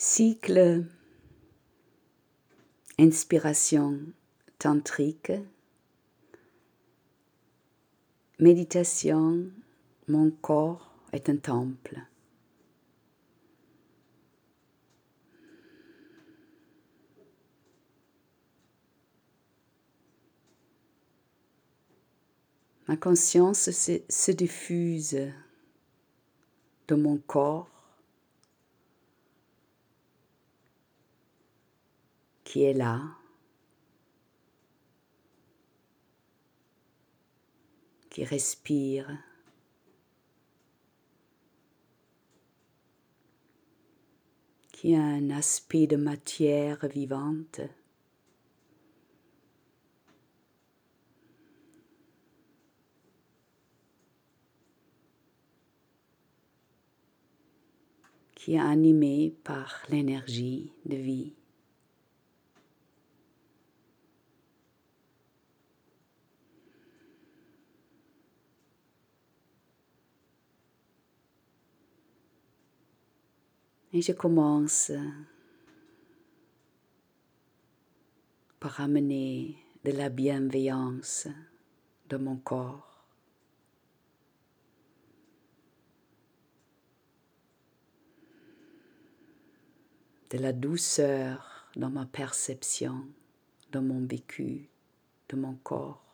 [0.00, 0.84] Cycle.
[3.00, 3.98] Inspiration
[4.60, 5.32] tantrique.
[8.38, 9.50] Méditation.
[10.06, 11.98] Mon corps est un temple.
[22.86, 25.18] Ma conscience se, se diffuse
[26.86, 27.77] de mon corps
[32.48, 33.02] qui est là.
[38.08, 39.06] qui respire.
[44.72, 47.60] qui a un aspect de matière vivante.
[58.34, 61.34] qui est animé par l'énergie de vie.
[73.92, 74.92] Et je commence
[78.60, 81.26] par amener de la bienveillance
[82.10, 83.02] de mon corps.
[90.30, 93.06] De la douceur dans ma perception,
[93.72, 94.68] dans mon vécu,
[95.30, 96.07] de mon corps.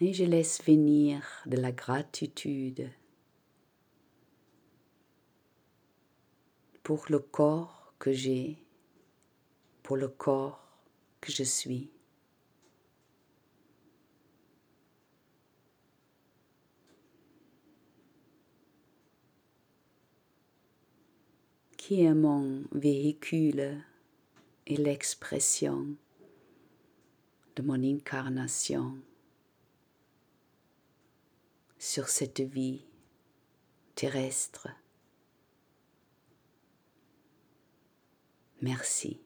[0.00, 2.90] Et je laisse venir de la gratitude
[6.82, 8.56] pour le corps que j'ai,
[9.82, 10.66] pour le corps
[11.20, 11.90] que je suis.
[21.76, 23.82] qui est mon véhicule
[24.68, 25.88] et l'expression
[27.56, 28.94] de mon incarnation?
[31.80, 32.84] Sur cette vie
[33.94, 34.68] terrestre.
[38.60, 39.18] Merci.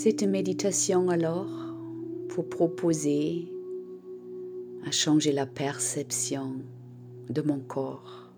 [0.00, 1.50] Cette méditation alors
[2.28, 3.50] pour proposer
[4.86, 6.52] à changer la perception
[7.28, 8.30] de mon corps.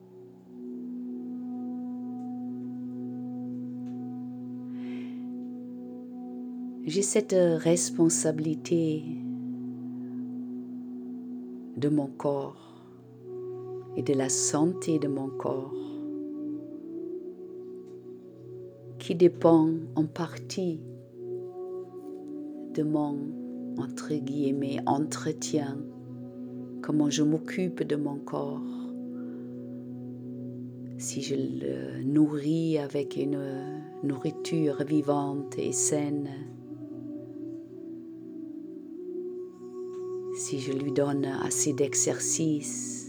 [6.87, 9.03] J'ai cette responsabilité
[11.77, 12.83] de mon corps
[13.99, 15.75] et de la santé de mon corps
[18.99, 20.81] qui dépend en partie
[23.79, 25.79] entre guillemets, entretien,
[26.83, 28.61] comment je m'occupe de mon corps,
[30.99, 33.41] si je le nourris avec une
[34.03, 36.29] nourriture vivante et saine,
[40.35, 43.00] si je lui donne assez d'exercice,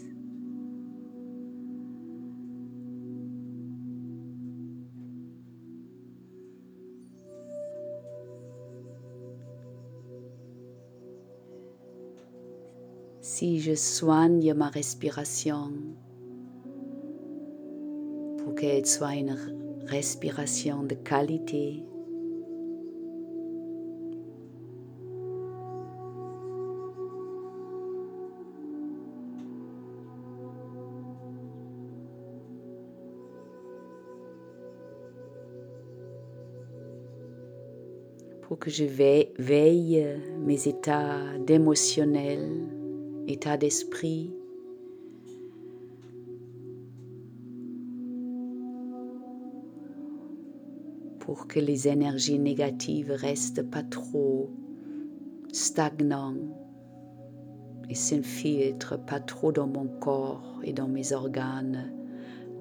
[13.42, 15.72] si je soigne ma respiration
[18.38, 19.36] pour qu'elle soit une
[19.88, 21.84] respiration de qualité.
[38.44, 42.81] pour que je veille mes états d'émotionnel
[43.28, 44.34] état d'esprit.
[51.20, 54.50] pour que les énergies négatives restent pas trop
[55.54, 56.40] stagnantes
[57.90, 61.94] et s'infiltrent pas trop dans mon corps et dans mes organes,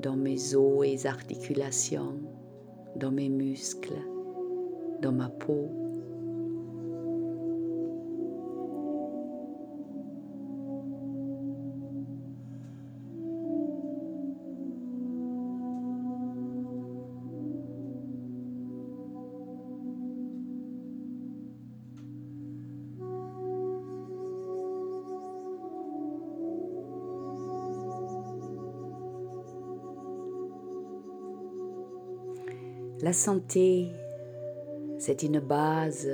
[0.03, 2.21] dans mes os et articulations,
[2.97, 3.99] dans mes muscles,
[5.01, 5.90] dans ma peau.
[33.11, 33.89] La santé,
[35.01, 36.09] c'est une base,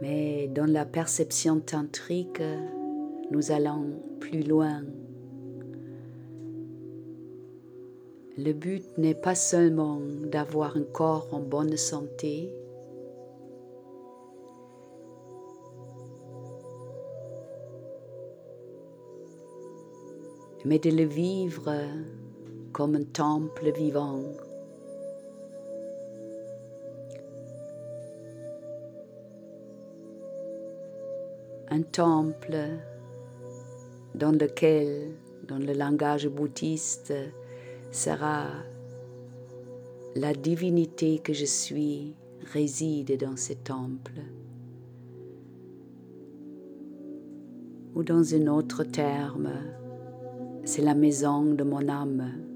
[0.00, 2.40] mais dans la perception tantrique,
[3.32, 4.84] nous allons plus loin.
[8.38, 9.98] Le but n'est pas seulement
[10.30, 12.48] d'avoir un corps en bonne santé,
[20.64, 21.72] mais de le vivre
[22.72, 24.22] comme un temple vivant.
[31.70, 32.56] Un temple
[34.14, 35.12] dans lequel,
[35.46, 37.14] dans le langage bouddhiste,
[37.92, 38.46] sera
[40.16, 42.14] la divinité que je suis
[42.52, 44.20] réside dans ce temple.
[47.94, 49.50] Ou dans un autre terme,
[50.64, 52.49] c'est la maison de mon âme.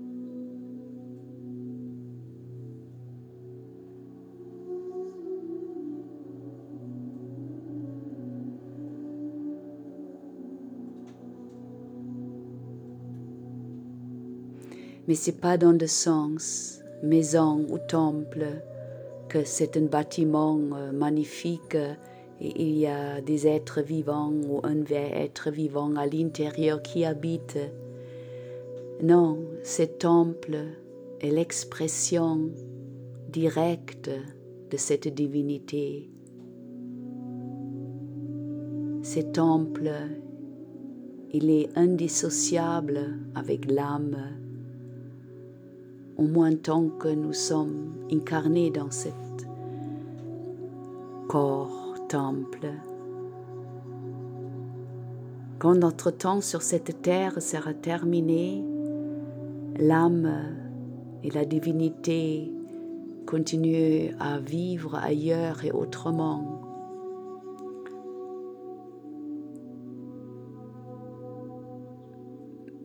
[15.07, 18.47] Mais c'est pas dans le sens maison ou temple
[19.29, 21.77] que c'est un bâtiment euh, magnifique
[22.41, 27.59] et il y a des êtres vivants ou un être vivant à l'intérieur qui habite.
[29.03, 30.59] Non, ce temple
[31.21, 32.51] est l'expression
[33.29, 34.11] directe
[34.71, 36.11] de cette divinité.
[39.03, 39.93] Ce temple,
[41.33, 44.44] il est indissociable avec l'âme
[46.17, 49.15] au moins tant que nous sommes incarnés dans cet
[51.29, 52.69] corps temple.
[55.59, 58.63] Quand notre temps sur cette terre sera terminé,
[59.77, 60.31] l'âme
[61.23, 62.53] et la divinité
[63.27, 66.61] continuent à vivre ailleurs et autrement.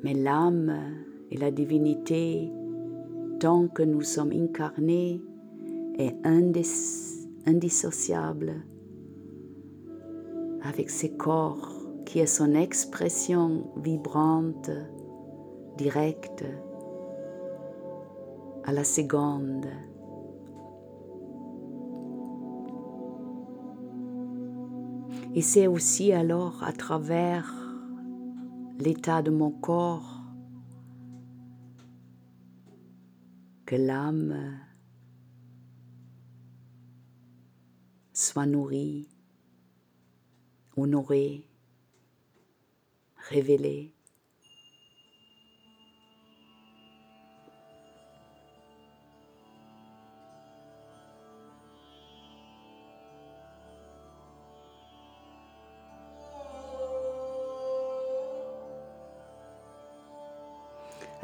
[0.04, 0.74] Mais l'âme
[1.30, 2.50] et la divinité
[3.40, 5.22] tant que nous sommes incarnés
[5.98, 6.16] est
[7.46, 8.66] indissociable
[10.62, 11.74] avec ce corps
[12.06, 14.70] qui est son expression vibrante,
[15.78, 16.44] directe,
[18.66, 19.68] à la seconde.
[25.34, 27.54] Et c'est aussi alors à travers
[28.80, 30.19] l'état de mon corps
[33.70, 34.60] que l'âme
[38.14, 39.08] soit nourrie,
[40.76, 41.48] honorée,
[43.30, 43.94] révélée.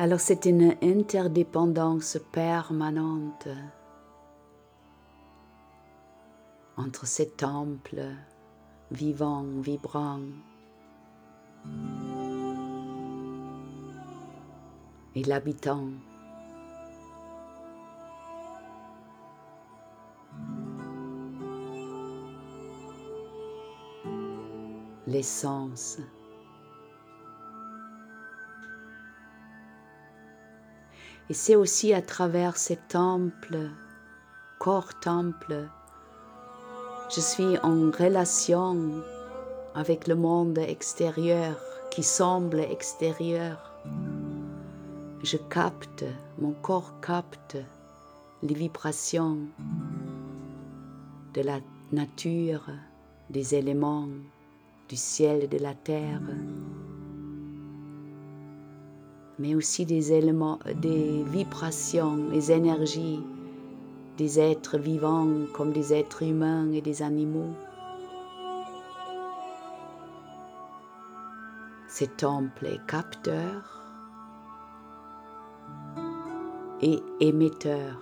[0.06, 3.48] Alors c'est une interdépendance permanente
[6.78, 8.12] entre ces temples
[8.92, 10.20] vivants, vibrants
[15.16, 15.88] et l'habitant.
[25.08, 26.00] L'essence.
[31.30, 33.70] Et c'est aussi à travers ces temples,
[34.60, 35.68] corps-temple,
[37.14, 39.04] je suis en relation
[39.76, 41.56] avec le monde extérieur
[41.92, 43.74] qui semble extérieur.
[45.24, 46.04] Je capte,
[46.40, 47.58] mon corps capte
[48.42, 49.38] les vibrations
[51.34, 51.60] de la
[51.92, 52.66] nature,
[53.30, 54.10] des éléments,
[54.90, 56.22] du ciel et de la terre
[59.40, 63.20] mais aussi des éléments, des vibrations, les énergies
[64.18, 67.54] des êtres vivants comme des êtres humains et des animaux.
[71.90, 73.84] Ce temple est capteur
[76.82, 78.02] et émetteur.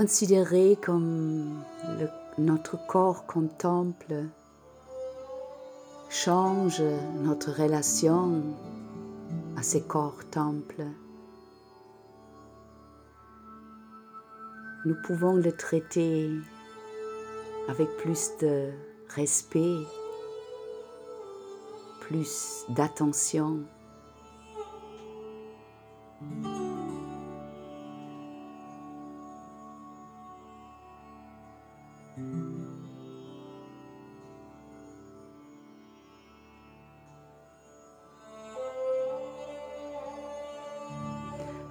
[0.00, 1.62] Considérez comme
[2.38, 4.24] notre corps comme temple
[6.08, 6.82] change
[7.22, 8.42] notre relation
[9.58, 10.86] à ces corps temples.
[14.86, 16.30] Nous pouvons le traiter
[17.68, 18.70] avec plus de
[19.14, 19.80] respect,
[22.00, 23.58] plus d'attention.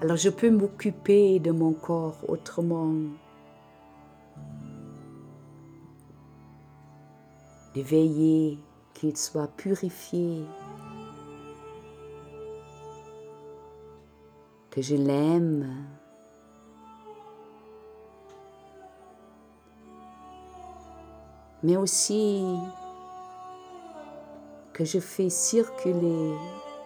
[0.02, 2.94] Alors je peux m'occuper de mon corps autrement.
[7.76, 8.60] De veiller
[8.94, 10.42] qu'il soit purifié.
[14.72, 15.68] Que je l'aime.
[21.62, 22.46] Mais aussi
[24.72, 26.34] que je fais circuler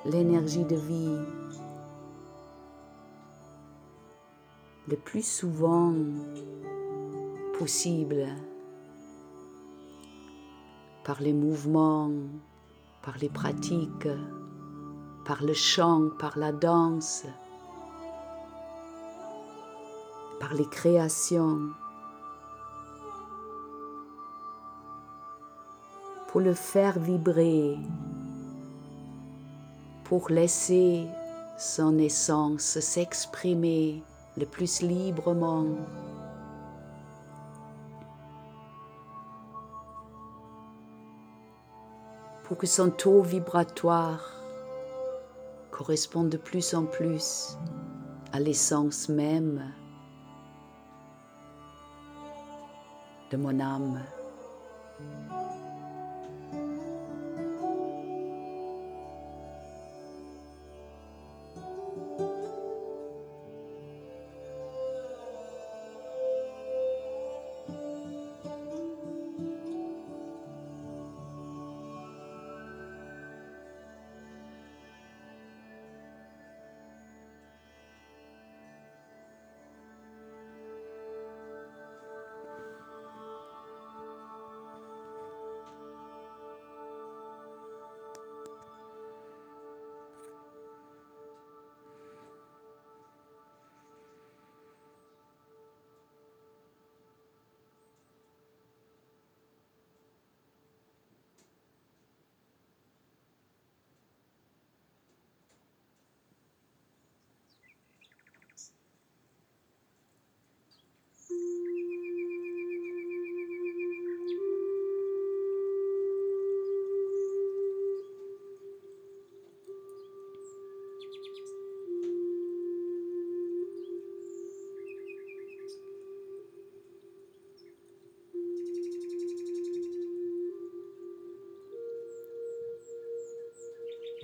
[0.04, 1.20] l'énergie de vie
[4.88, 5.94] le plus souvent
[7.58, 8.28] possible
[11.06, 12.12] par les mouvements,
[13.02, 14.08] par les pratiques,
[15.26, 17.26] par le chant, par la danse,
[20.40, 21.70] par les créations.
[26.28, 27.78] Pour le faire vibrer,
[30.04, 31.06] pour laisser
[31.58, 34.04] son essence s'exprimer
[34.38, 35.66] le plus librement.
[42.44, 44.34] Pour que son taux vibratoire
[45.72, 47.58] corresponde de plus en plus
[48.32, 49.72] à l'essence même
[53.32, 54.00] de mon âme.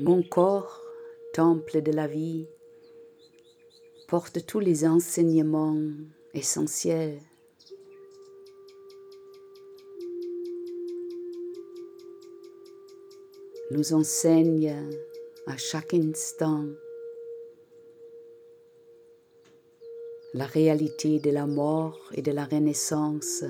[0.02, 0.82] Mon corps,
[1.34, 2.48] temple de la vie,
[4.08, 5.76] porte tous les enseignements
[6.34, 7.20] essentiels.
[13.72, 14.74] Nous enseigne
[15.48, 16.66] à chaque instant
[20.34, 23.44] la réalité de la mort et de la renaissance.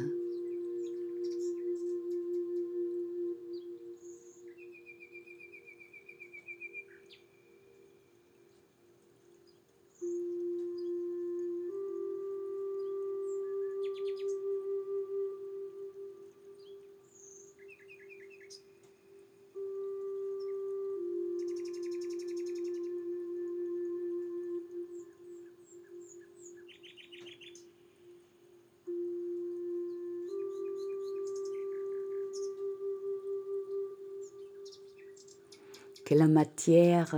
[36.19, 37.15] La matière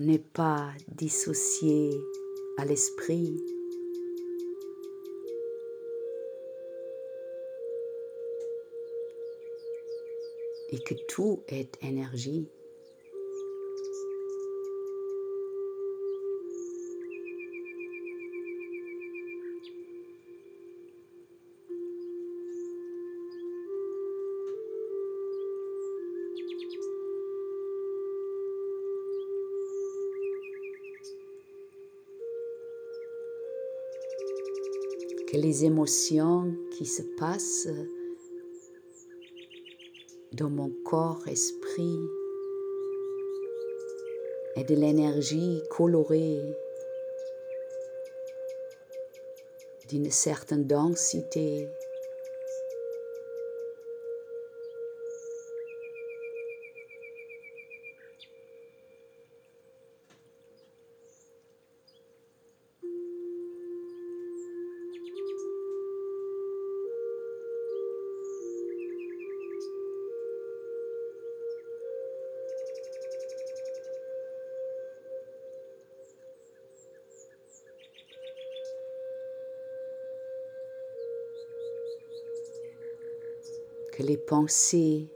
[0.00, 1.90] n'est pas dissociée
[2.56, 3.36] à l'esprit.
[10.72, 12.48] Et que tout est énergie.
[35.36, 37.68] Les émotions qui se passent
[40.32, 41.98] dans mon corps-esprit
[44.56, 46.40] et de l'énergie colorée
[49.88, 51.68] d'une certaine densité
[84.02, 85.08] les pensées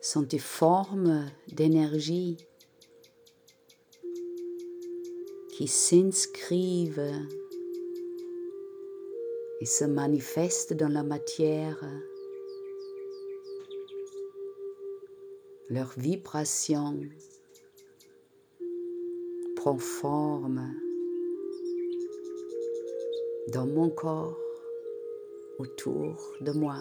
[0.00, 2.36] sont des formes d'énergie
[5.50, 7.12] qui s'inscrivent
[9.60, 11.78] et se manifestent dans la matière.
[15.70, 17.00] Leur vibration
[19.56, 20.74] prend forme
[23.48, 24.38] dans mon corps,
[25.58, 26.76] autour de moi.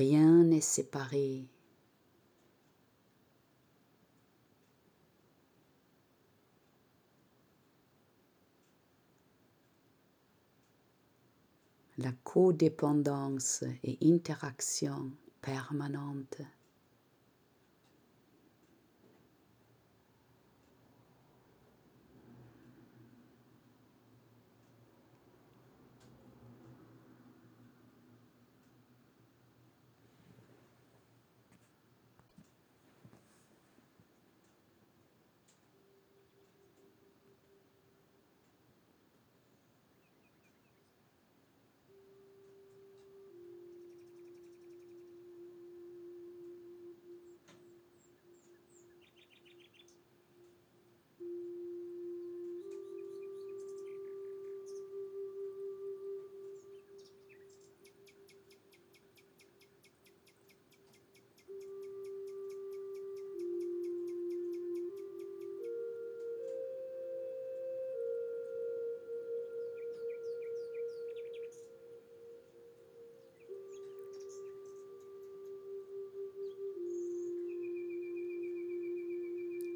[0.00, 1.44] Rien n'est séparé.
[11.98, 16.40] La codépendance et interaction permanente.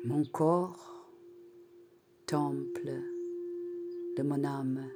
[0.06, 1.08] Mon corps,
[2.26, 2.92] temple
[4.18, 4.90] de mon âme.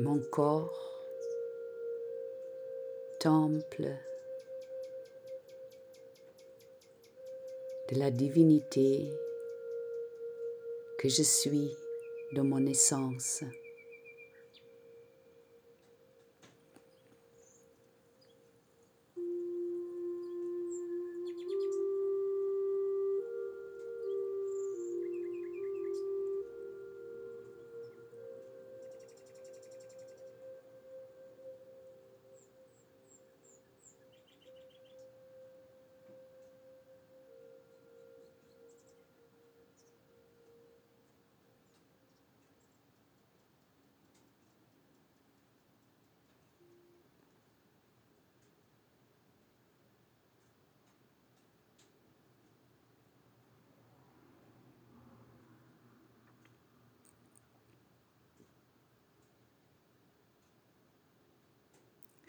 [0.00, 0.72] Mon corps,
[3.20, 4.07] temple
[7.90, 9.08] de la divinité
[10.98, 11.76] que je suis
[12.32, 13.44] de mon essence.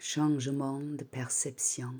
[0.00, 1.92] Changement de perception.